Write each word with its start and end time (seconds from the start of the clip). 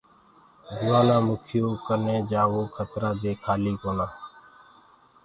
جوآلآ 0.77 1.17
مُکيٚ 1.25 1.59
يو 1.61 1.69
ڪني 1.85 2.15
جآوو 2.31 2.61
کترآ 2.75 3.09
دي 3.21 3.31
کآلي 3.43 3.73
ڪونآ۔ 3.81 4.07